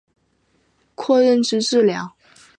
[0.95, 2.15] 括认知治疗。